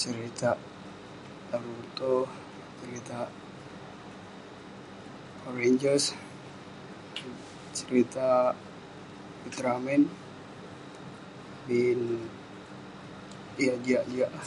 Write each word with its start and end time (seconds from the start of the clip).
Serintak 0.00 0.58
Naruto 1.48 2.12
serintak 2.78 3.28
power 5.40 5.54
ranger 5.60 5.96
serintak 7.78 8.44
ultramen 9.46 10.02
bin 11.66 12.00
yah 13.62 13.76
jiak-jiak 13.84 14.30
lah 14.36 14.44